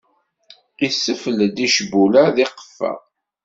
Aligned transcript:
Isfel-d 0.87 1.57
icbula 1.67 2.23
d 2.35 2.37
iqeffa. 2.45 2.91